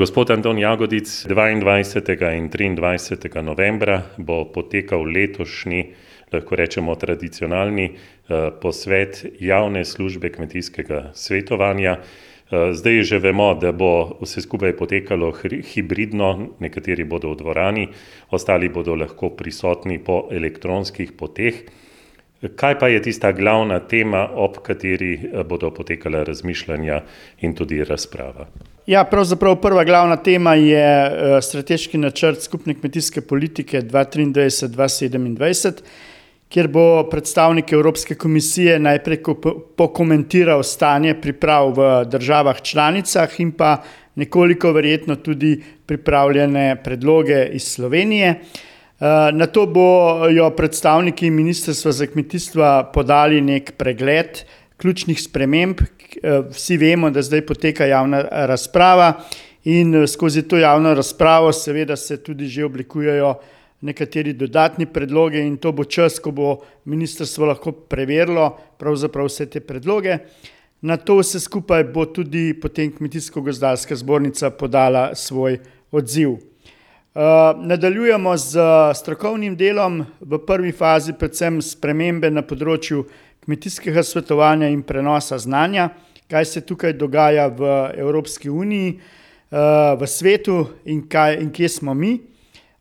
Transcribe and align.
Gospod 0.00 0.30
Anton 0.30 0.58
Jagodic, 0.58 1.04
22. 1.28 2.36
in 2.36 2.48
23. 2.48 3.42
novembra 3.42 4.02
bo 4.16 4.46
potekal 4.48 5.04
letošnji, 5.04 5.82
lahko 6.32 6.56
rečemo, 6.56 6.94
tradicionalni 6.96 7.84
eh, 7.84 8.48
posvet 8.62 9.26
javne 9.40 9.84
službe 9.84 10.30
kmetijskega 10.32 11.10
svetovanja. 11.12 11.98
Eh, 12.00 12.72
zdaj 12.72 13.02
že 13.02 13.18
vemo, 13.18 13.52
da 13.60 13.74
bo 13.76 14.16
vse 14.22 14.40
skupaj 14.40 14.72
potekalo 14.80 15.34
hibridno, 15.74 16.56
nekateri 16.64 17.04
bodo 17.04 17.34
v 17.34 17.40
dvorani, 17.44 17.86
ostali 18.32 18.72
bodo 18.72 18.96
lahko 18.96 19.34
prisotni 19.36 19.98
po 19.98 20.30
elektronskih 20.32 21.12
poteh. 21.12 21.60
Kaj 22.56 22.78
pa 22.80 22.88
je 22.88 23.02
tista 23.04 23.36
glavna 23.36 23.84
tema, 23.84 24.30
ob 24.32 24.62
kateri 24.64 25.12
eh, 25.12 25.44
bodo 25.44 25.68
potekala 25.76 26.24
razmišljanja 26.24 27.02
in 27.44 27.52
tudi 27.54 27.84
razprava? 27.84 28.48
Ja, 28.90 29.04
pravzaprav 29.04 29.56
prva 29.62 29.84
glavna 29.84 30.16
tema 30.16 30.54
je 30.54 31.06
eh, 31.06 31.42
strateški 31.42 31.98
načrt 31.98 32.42
skupne 32.42 32.74
kmetijske 32.74 33.20
politike 33.20 33.82
2023-2027, 33.82 35.72
kjer 36.48 36.68
bo 36.68 37.04
predstavnik 37.10 37.72
Evropske 37.72 38.14
komisije 38.14 38.78
najprej 38.82 39.22
pokomentiral 39.76 40.62
stanje 40.66 41.14
priprav 41.20 41.70
v 41.76 42.04
državah 42.10 42.62
članicah 42.62 43.40
in 43.40 43.52
pa 43.52 43.76
nekoliko 44.14 44.72
verjetno 44.72 45.16
tudi 45.16 45.62
pripravljene 45.86 46.82
predloge 46.82 47.46
iz 47.52 47.62
Slovenije. 47.62 48.28
Eh, 48.28 48.38
na 49.32 49.46
to 49.46 49.66
bojo 49.66 50.50
predstavniki 50.50 51.30
Ministrstva 51.30 51.92
za 51.92 52.06
kmetijstvo 52.06 52.90
podali 52.94 53.40
nek 53.40 53.72
pregled 53.76 54.42
ključnih 54.80 55.22
sprememb. 55.22 55.80
Eh, 55.80 56.42
vsi 56.50 56.76
vemo, 56.76 57.10
da 57.10 57.22
zdaj 57.22 57.46
poteka 57.46 57.86
javna 57.86 58.22
razprava 58.30 59.12
in 59.64 59.94
eh, 59.94 60.06
skozi 60.06 60.42
to 60.42 60.58
javno 60.58 60.94
razpravo 60.94 61.52
seveda 61.52 61.96
se 61.96 62.16
tudi 62.22 62.48
že 62.48 62.64
oblikujejo 62.64 63.34
nekateri 63.80 64.32
dodatni 64.32 64.86
predloge 64.86 65.40
in 65.40 65.56
to 65.56 65.72
bo 65.72 65.84
čas, 65.84 66.18
ko 66.18 66.30
bo 66.30 66.58
ministrstvo 66.84 67.46
lahko 67.46 67.72
preverilo 67.72 68.50
pravzaprav 68.78 69.28
vse 69.28 69.46
te 69.46 69.60
predloge. 69.60 70.18
Na 70.80 70.96
to 70.96 71.18
vse 71.20 71.40
skupaj 71.40 71.84
bo 71.84 72.06
tudi 72.06 72.54
potem 72.60 72.92
Kmetijsko-gozdarska 72.92 73.96
zbornica 73.96 74.50
podala 74.50 75.14
svoj 75.14 75.58
odziv. 75.92 76.38
Nadaljujemo 77.56 78.36
z 78.36 78.60
strokovnim 78.94 79.56
delom, 79.56 80.04
v 80.20 80.38
prvi 80.46 80.72
fazi 80.72 81.12
predvsem 81.18 81.58
spremembe 81.62 82.30
na 82.30 82.44
področju 82.46 83.02
kmetijskega 83.50 84.02
svetovanja 84.02 84.68
in 84.70 84.82
prenosa 84.82 85.38
znanja, 85.38 85.88
kaj 86.30 86.44
se 86.44 86.60
tukaj 86.60 86.92
dogaja 86.92 87.48
v 87.48 87.90
Evropski 87.98 88.50
uniji, 88.50 89.00
uh, 89.50 89.98
v 89.98 90.06
svetu 90.06 90.68
in, 90.84 91.02
kaj, 91.08 91.40
in 91.42 91.50
kje 91.50 91.68
smo 91.68 91.94
mi. 91.94 92.12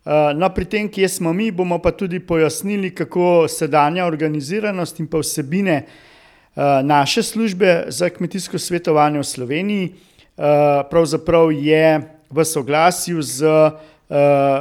Uh, 0.06 0.30
no, 0.38 0.50
pri 0.54 0.66
tem, 0.70 0.90
kje 0.90 1.10
smo 1.10 1.34
mi, 1.34 1.50
bomo 1.52 1.80
pa 1.82 1.92
tudi 1.92 2.20
pojasnili, 2.20 2.92
kako 2.94 3.48
sedanja 3.50 4.06
organiziranost 4.06 5.00
in 5.02 5.08
pa 5.10 5.24
vsebine 5.24 5.80
uh, 5.82 6.86
naše 6.86 7.24
službe 7.24 7.90
za 7.90 8.10
kmetijsko 8.10 8.60
svetovanje 8.60 9.20
v 9.20 9.26
Sloveniji 9.26 9.90
uh, 9.90 10.86
pravzaprav 10.90 11.52
je 11.52 12.02
v 12.30 12.46
soglasju 12.46 13.22
z 13.22 13.42
uh, 13.42 13.74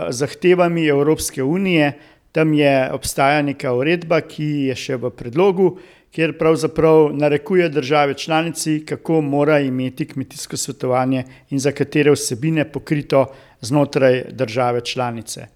zahtevami 0.09 0.89
Evropske 0.89 1.43
unije. 1.43 1.93
Tam 2.33 2.55
je 2.55 2.93
obstaja 2.93 3.43
neka 3.43 3.73
uredba, 3.73 4.21
ki 4.21 4.69
je 4.69 4.75
še 4.77 4.97
v 5.01 5.09
predlogu, 5.11 5.77
kjer 6.11 6.39
pravzaprav 6.39 7.11
narekuje 7.13 7.69
države 7.69 8.15
članici, 8.15 8.85
kako 8.87 9.21
mora 9.21 9.61
imeti 9.61 10.07
kmetijsko 10.07 10.57
svetovanje 10.57 11.25
in 11.51 11.59
za 11.59 11.73
katere 11.73 12.11
vsebine 12.11 12.65
pokrito 12.73 13.27
znotraj 13.61 14.25
države 14.31 14.81
članice. 14.81 15.47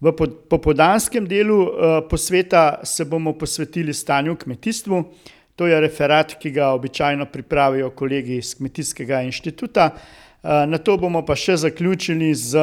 V 0.00 0.12
popodanskem 0.50 1.26
delu 1.26 1.62
uh, 1.62 1.70
posveta 2.10 2.80
se 2.84 3.04
bomo 3.04 3.32
posvetili 3.32 3.94
stanju 3.94 4.32
v 4.32 4.36
kmetijstvu. 4.36 5.04
To 5.56 5.66
je 5.66 5.80
referat, 5.80 6.34
ki 6.34 6.50
ga 6.50 6.68
običajno 6.68 7.26
pripravijo 7.26 7.90
kolegi 7.90 8.36
iz 8.36 8.56
Kmetijskega 8.56 9.22
inštituta. 9.22 9.90
Uh, 10.42 10.50
na 10.68 10.78
to 10.78 10.96
bomo 10.96 11.22
pa 11.22 11.36
še 11.36 11.56
zaključili 11.56 12.34
z 12.34 12.58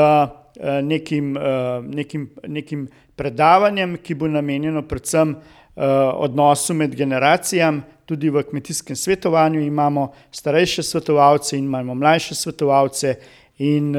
Eh, 0.59 0.81
nekim, 0.81 1.37
eh, 1.37 1.81
nekim, 1.81 2.29
nekim 2.47 2.87
predavanjem, 3.15 3.95
ki 4.03 4.15
bo 4.19 4.27
namenjeno 4.27 4.81
predvsem 4.83 5.31
eh, 5.31 5.60
odnosu 5.75 6.73
med 6.73 6.95
generacijami. 6.95 7.81
Tudi 8.05 8.29
v 8.29 8.43
kmetijskem 8.43 8.95
svetovanju 8.95 9.61
imamo 9.61 10.11
starejše 10.31 10.83
svetovalce 10.83 11.57
in 11.57 11.65
imamo 11.65 11.95
mlajše 11.95 12.35
svetovalce, 12.35 13.15
in 13.57 13.95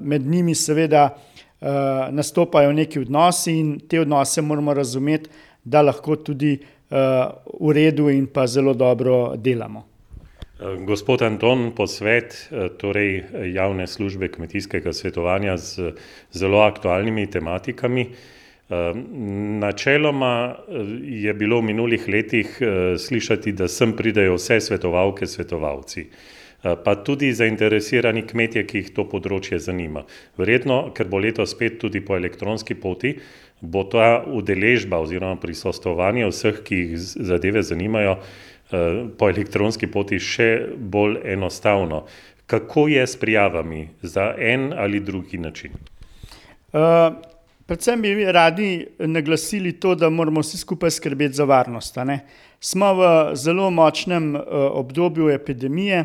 med 0.00 0.26
njimi, 0.26 0.54
seveda, 0.54 1.16
nastopajo 2.10 2.72
neki 2.72 3.00
odnosi, 3.00 3.52
in 3.52 3.78
te 3.88 4.00
odnose 4.00 4.42
moramo 4.42 4.74
razumeti, 4.74 5.30
da 5.64 5.82
lahko 5.82 6.16
tudi 6.16 6.58
v 6.90 7.72
redu 7.72 8.10
in 8.10 8.26
pa 8.26 8.46
zelo 8.46 8.74
dobro 8.74 9.36
delamo. 9.36 9.94
Gospod 10.86 11.22
Anton, 11.22 11.72
posvet 11.76 12.48
eh, 12.50 12.68
torej 12.78 13.24
javne 13.52 13.86
službe 13.86 14.28
kmetijskega 14.28 14.92
svetovanja 14.92 15.56
z 15.56 15.92
zelo 16.32 16.60
aktualnimi 16.62 17.26
tematikami. 17.30 18.06
Eh, 18.64 18.92
načeloma 19.60 20.54
eh, 20.54 20.86
je 21.26 21.34
bilo 21.34 21.60
v 21.60 21.68
minulih 21.72 22.08
letih 22.08 22.58
slišati, 22.98 23.52
da 23.52 23.68
sem 23.68 23.92
pridejo 23.96 24.38
vse 24.38 24.60
svetovalke, 24.60 25.26
svetovalci, 25.26 26.06
pa 26.84 26.94
tudi 27.04 27.28
zainteresirani 27.36 28.22
kmetje, 28.24 28.62
ki 28.64 28.80
jih 28.80 28.86
to 28.96 29.04
področje 29.04 29.58
zanima. 29.60 30.06
Verjetno, 30.40 30.94
ker 30.96 31.10
bo 31.12 31.20
leto 31.20 31.44
spet 31.44 31.76
tudi 31.82 32.00
po 32.00 32.16
elektronski 32.16 32.72
poti, 32.80 33.18
bo 33.60 33.84
ta 33.84 34.24
udeležba 34.24 34.96
oziroma 35.04 35.36
prisostovanje 35.36 36.24
vseh, 36.30 36.62
ki 36.64 36.78
jih 36.80 36.96
zadeve 37.04 37.60
zanimajo, 37.62 38.16
Eh, 38.72 39.04
po 39.18 39.28
elektronski 39.28 39.86
poti 39.92 40.16
še 40.18 40.48
bolj 40.74 41.18
enostavno. 41.34 42.04
Kako 42.46 42.86
je 42.88 43.06
s 43.06 43.16
prijavami 43.20 43.88
za 44.02 44.34
en 44.38 44.72
ali 44.72 45.00
drugi 45.00 45.38
način? 45.38 45.72
Uh, 46.72 46.80
predvsem 47.66 48.02
bi 48.02 48.24
radi 48.24 48.86
naglasili 48.98 49.72
to, 49.72 49.94
da 49.94 50.10
moramo 50.10 50.40
vsi 50.40 50.58
skupaj 50.58 50.90
skrbeti 50.90 51.34
za 51.34 51.44
varnost. 51.44 51.96
Smo 52.60 52.94
v 52.94 53.08
zelo 53.36 53.70
močnem 53.70 54.34
uh, 54.34 54.42
obdobju 54.72 55.28
epidemije 55.30 56.04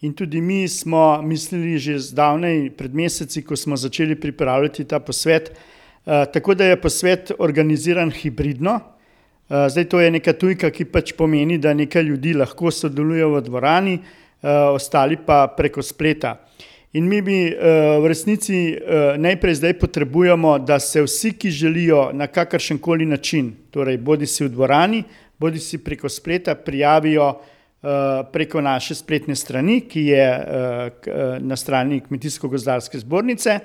in 0.00 0.12
tudi 0.12 0.40
mi 0.40 0.68
smo 0.68 1.22
mislili 1.22 1.78
že 1.78 1.98
zdavnaj, 1.98 2.70
pred 2.76 2.94
meseci, 2.94 3.42
ko 3.42 3.56
smo 3.56 3.76
začeli 3.76 4.20
pripravljati 4.20 4.84
ta 4.84 5.00
posvet, 5.00 5.50
uh, 5.50 6.24
tako 6.32 6.54
da 6.54 6.64
je 6.64 6.80
posvet 6.80 7.32
organiziran 7.38 8.10
hibridno, 8.10 8.80
Eh, 9.50 9.68
zdaj, 9.68 9.84
to 9.84 10.00
je 10.00 10.10
neka 10.10 10.32
tujka, 10.32 10.70
ki 10.72 10.86
pač 10.88 11.12
pomeni, 11.12 11.58
da 11.60 11.74
nekaj 11.76 12.02
ljudi 12.02 12.32
lahko 12.32 12.70
sodeluje 12.72 13.26
v 13.28 13.40
dvorani, 13.44 13.94
eh, 13.94 14.48
ostali 14.72 15.18
pa 15.20 15.46
preko 15.56 15.82
spleta. 15.82 16.38
In 16.94 17.08
mi 17.10 17.22
bi 17.22 17.50
eh, 17.50 17.56
v 17.98 18.06
resnici 18.06 18.78
najprej 19.18 19.54
zdaj 19.58 19.72
potrebujemo, 19.78 20.58
da 20.58 20.78
se 20.78 21.02
vsi, 21.02 21.32
ki 21.34 21.50
želijo 21.50 22.12
na 22.14 22.26
kakršen 22.26 22.78
koli 22.78 23.06
način, 23.06 23.50
torej 23.70 23.98
bodi 23.98 24.26
si 24.30 24.44
v 24.44 24.52
dvorani, 24.54 25.02
bodi 25.38 25.58
si 25.58 25.78
preko 25.82 26.08
spleta, 26.08 26.54
prijavijo 26.54 27.34
preko 28.32 28.60
naše 28.64 28.94
spletne 28.94 29.34
strani, 29.36 29.82
ki 29.84 30.06
je 30.06 30.28
na 31.40 31.56
strani 31.56 32.00
Kmetijsko-gozdarske 32.00 32.98
zbornice. 32.98 33.58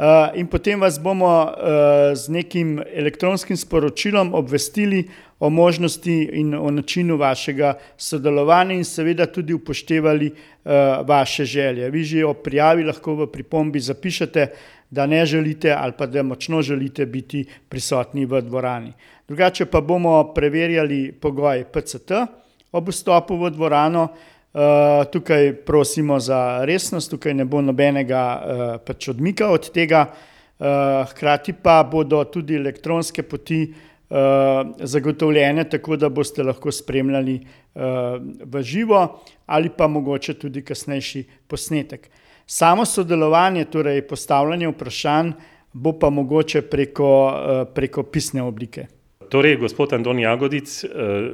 Eh, 0.00 0.38
in 0.40 0.46
potem 0.48 0.80
vas 0.80 0.96
bomo 0.98 1.44
uh, 1.44 2.16
z 2.16 2.32
nekim 2.32 2.80
elektronskim 2.88 3.56
sporočilom 3.56 4.32
obvestili 4.34 5.04
o 5.38 5.50
možnosti 5.50 6.22
in 6.32 6.54
o 6.54 6.70
načinu 6.70 7.18
vašega 7.20 7.74
sodelovanja, 7.96 8.74
in 8.74 8.84
seveda 8.84 9.26
tudi 9.26 9.52
upoštevali 9.52 10.30
uh, 10.30 10.72
vaše 11.04 11.44
želje. 11.44 11.90
Vi 11.90 12.04
že 12.04 12.24
o 12.24 12.32
prijavi 12.32 12.84
lahko 12.84 13.14
v 13.14 13.26
pripombi 13.26 13.80
zapišete, 13.80 14.46
da 14.90 15.06
ne 15.06 15.26
želite 15.26 15.76
ali 15.76 15.92
pa 15.98 16.06
da 16.06 16.22
močno 16.22 16.62
želite 16.62 17.06
biti 17.06 17.44
prisotni 17.68 18.24
v 18.24 18.40
dvorani. 18.40 18.92
Drugače 19.28 19.66
pa 19.66 19.80
bomo 19.80 20.32
preverjali 20.34 21.12
pogoj 21.12 21.64
PCT 21.72 22.24
ob 22.72 22.88
vstopu 22.88 23.36
v 23.36 23.50
dvorano. 23.50 24.08
Uh, 24.50 25.06
tukaj 25.12 25.52
prosimo 25.66 26.18
za 26.18 26.64
resnost, 26.64 27.10
tukaj 27.10 27.34
ne 27.34 27.44
bo 27.44 27.60
nobenega 27.62 28.22
uh, 28.34 28.72
pač 28.82 29.08
odmika 29.12 29.46
od 29.54 29.68
tega. 29.70 30.08
Uh, 30.58 30.66
hkrati 31.10 31.52
pa 31.52 31.84
bodo 31.86 32.24
tudi 32.24 32.56
elektronske 32.58 33.22
poti 33.22 33.60
uh, 33.70 34.74
zagotovljene, 34.80 35.64
tako 35.70 35.96
da 35.96 36.10
boste 36.10 36.42
lahko 36.42 36.72
spremljali 36.72 37.38
uh, 37.38 38.18
v 38.42 38.62
živo 38.62 39.20
ali 39.46 39.70
pa 39.70 39.86
mogoče 39.86 40.34
tudi 40.34 40.64
kasnejši 40.66 41.24
posnetek. 41.46 42.10
Samo 42.46 42.84
sodelovanje, 42.84 43.64
torej 43.70 44.02
postavljanje 44.02 44.68
vprašanj, 44.68 45.32
bo 45.72 45.92
pa 45.98 46.10
mogoče 46.10 46.62
preko, 46.62 47.10
uh, 47.26 47.68
preko 47.74 48.02
pisne 48.02 48.42
oblike. 48.42 48.86
Torej, 49.30 49.56
gospod 49.56 49.92
Anton 49.92 50.18
Jagodic, 50.18 50.84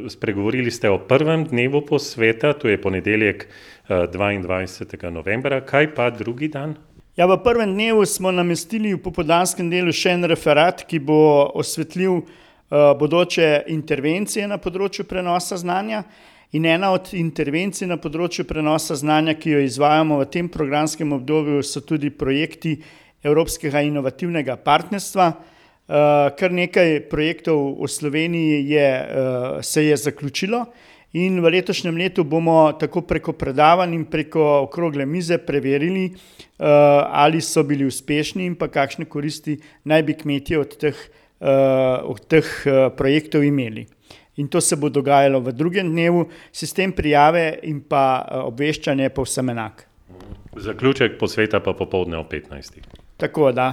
spregovorili 0.09 0.71
ste 0.71 0.91
o 0.91 0.99
prvem 0.99 1.45
dnevu 1.45 1.81
posveta, 1.81 2.53
to 2.53 2.69
je 2.69 2.77
ponedeljek 2.81 3.49
22. 3.89 5.11
novembra, 5.11 5.63
kaj 5.65 5.95
pa 5.95 6.11
drugi 6.11 6.49
dan? 6.49 6.75
Ja, 7.17 7.25
v 7.25 7.39
prvem 7.41 7.73
dnevu 7.73 8.05
smo 8.05 8.29
namestili 8.29 8.93
v 8.93 9.01
popodanskem 9.01 9.73
delu 9.73 9.97
še 9.97 10.13
en 10.13 10.29
referat, 10.29 10.85
ki 10.85 11.01
bo 11.01 11.49
osvetlil 11.57 12.21
bodoče 12.69 13.65
intervencije 13.73 14.45
na 14.45 14.61
področju 14.61 15.09
prenosa 15.09 15.57
znanja. 15.57 16.05
In 16.53 16.69
ena 16.69 16.93
od 16.93 17.15
intervencij 17.17 17.89
na 17.89 17.97
področju 17.97 18.45
prenosa 18.45 18.93
znanja, 19.01 19.39
ki 19.41 19.57
jo 19.57 19.65
izvajamo 19.65 20.21
v 20.21 20.29
tem 20.29 20.53
programskem 20.53 21.17
obdobju, 21.17 21.65
so 21.65 21.81
tudi 21.81 22.13
projekti 22.13 22.77
Evropskega 23.25 23.81
inovativnega 23.89 24.61
partnerstva. 24.61 25.56
Kar 25.87 26.53
nekaj 26.53 27.01
projektov 27.11 27.77
v 27.79 27.89
Sloveniji 27.89 28.71
je, 28.71 28.91
se 29.63 29.87
je 29.87 29.97
zaključilo 29.97 30.65
in 31.17 31.39
v 31.41 31.51
letošnjem 31.55 31.97
letu 31.97 32.25
bomo 32.25 32.73
tako 32.77 33.01
preko 33.07 33.33
predavanj 33.33 33.95
in 33.95 34.05
preko 34.11 34.43
okrogle 34.67 35.07
mize 35.07 35.39
preverili, 35.39 36.11
ali 36.59 37.41
so 37.41 37.63
bili 37.63 37.87
uspešni 37.87 38.45
in 38.47 38.57
kakšne 38.57 39.07
koristi 39.07 39.57
naj 39.85 40.03
bi 40.03 40.15
kmetje 40.15 40.59
od 40.59 40.77
teh, 40.77 40.99
od 42.05 42.27
teh, 42.27 42.51
projektov 42.97 43.45
imeli. 43.45 43.87
In 44.37 44.49
to 44.49 44.61
se 44.61 44.77
bo 44.77 44.91
dogajalo 44.93 45.41
v 45.41 45.53
drugem 45.53 45.89
dnevu, 45.89 46.27
sistem 46.53 46.93
prijave 46.93 47.59
in 47.63 47.81
pa, 47.81 48.27
obveščanja 48.45 49.09
je 49.09 49.15
povsem 49.15 49.49
enak. 49.49 49.87
Zaključek 50.57 51.17
posveta 51.19 51.61
pa 51.61 51.73
popoldne 51.73 52.19
ob 52.19 52.29
petnajstih. 52.29 52.85
Tako, 53.17 53.49
da. 53.53 53.71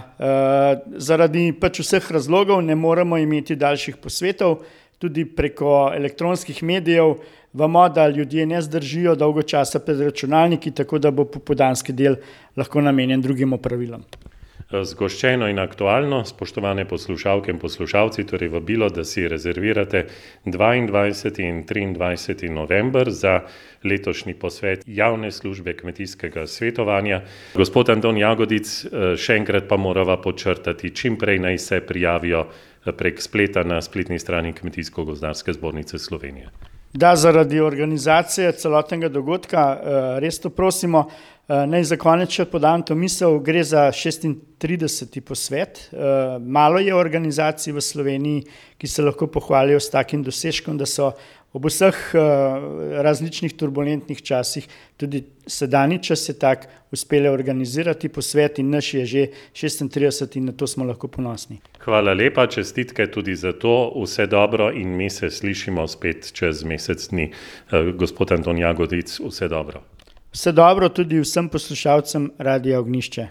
zaradi 0.95 1.49
pač 1.59 1.81
vseh 1.83 2.11
razlogov 2.15 2.61
ne 2.63 2.75
moremo 2.75 3.17
imeti 3.19 3.55
daljših 3.59 3.97
posvetov, 3.99 4.61
tudi 5.03 5.25
preko 5.25 5.91
elektronskih 5.95 6.61
medijev 6.63 7.17
vemo, 7.53 7.89
da 7.89 8.07
ljudje 8.07 8.45
ne 8.45 8.61
zdržijo 8.61 9.15
dolgo 9.15 9.41
časa 9.41 9.79
pred 9.79 9.99
računalniki, 9.99 10.71
tako 10.71 10.99
da 10.99 11.11
bo 11.11 11.25
popoldanski 11.25 11.93
del 11.93 12.15
lahko 12.55 12.81
namenjen 12.81 13.21
drugim 13.21 13.53
opravilom. 13.53 14.05
Zgoščeno 14.81 15.45
in 15.51 15.59
aktualno, 15.61 16.23
spoštovane 16.25 16.87
poslušalke 16.89 17.51
in 17.53 17.59
poslušalci, 17.61 18.25
torej 18.25 18.49
vabilo, 18.49 18.89
da 18.89 19.03
si 19.05 19.27
rezervirate 19.29 20.05
dvaindvajseti 20.45 21.45
in 21.45 21.61
triindvajseti 21.69 22.49
november 22.49 23.11
za 23.11 23.39
letošnji 23.83 24.33
posvet 24.33 24.83
javne 24.87 25.31
službe 25.31 25.77
kmetijskega 25.77 26.47
svetovanja. 26.47 27.21
Gospod 27.53 27.93
Anton 27.93 28.17
Jagodic, 28.17 28.73
še 29.17 29.37
enkrat 29.37 29.69
pa 29.69 29.77
morava 29.77 30.17
podčrtati, 30.17 30.95
čim 30.95 31.21
prej 31.21 31.43
naj 31.43 31.57
se 31.57 31.81
prijavijo, 31.85 32.47
prek 32.97 33.21
spleta 33.21 33.63
na 33.63 33.81
spletni 33.81 34.19
strani 34.19 34.53
Kmetijsko-gozdarske 34.53 35.53
zbornice 35.53 35.99
Slovenije. 35.99 36.49
Da, 36.93 37.15
zaradi 37.15 37.57
organizacije 37.59 38.51
celotnega 38.53 39.09
dogodka, 39.09 39.61
res 40.21 40.37
to 40.39 40.49
prosimo. 40.49 41.07
naj 41.47 41.83
za 41.83 41.97
konec 41.99 42.31
še 42.31 42.45
podam 42.47 42.83
to 42.87 42.95
misel, 42.95 43.39
gre 43.43 43.63
za 43.67 43.89
šestintrideseti 43.91 45.21
posvet, 45.21 45.89
malo 46.39 46.79
je 46.79 46.93
organizacij 46.95 47.73
v 47.73 47.81
Sloveniji, 47.81 48.43
ki 48.77 48.87
se 48.87 49.03
lahko 49.03 49.27
pohvalijo 49.27 49.79
s 49.79 49.89
takim 49.89 50.23
dosežkom, 50.23 50.77
da 50.77 50.85
so 50.85 51.11
ob 51.53 51.67
vseh, 51.69 51.97
različnih 53.05 53.53
turbulentnih 53.53 54.21
časih, 54.25 54.67
tudi 54.97 55.23
sedanji 55.47 55.99
čas 56.03 56.25
je 56.29 56.33
tak, 56.39 56.65
uspele 56.91 57.29
organizirati 57.29 58.09
posvet 58.09 58.59
in 58.59 58.69
naš 58.73 58.93
je 58.93 59.05
že 59.05 59.25
šestintrideseti 59.53 60.39
in 60.39 60.45
na 60.45 60.51
to 60.51 60.67
smo 60.67 60.85
lahko 60.85 61.07
ponosni. 61.07 61.59
Hvala 61.85 62.13
lepa, 62.13 62.47
čestitke 62.47 63.05
tudi 63.11 63.35
za 63.35 63.53
to, 63.53 63.93
vse 64.01 64.25
dobro 64.27 64.71
in 64.71 64.97
mi 64.97 65.09
se 65.09 65.29
slišimo 65.29 65.87
spet 65.87 66.31
čez 66.33 66.63
mesec 66.63 67.09
dni. 67.09 67.31
gospod 67.97 68.31
Anton 68.31 68.57
Jagodic, 68.57 69.19
vse 69.19 69.47
dobro. 69.47 69.81
Vse 70.33 70.51
dobro 70.51 70.89
tudi 70.89 71.19
vsem 71.19 71.49
poslušalcem 71.49 72.31
Radia 72.37 72.79
Ognjišče. 72.79 73.27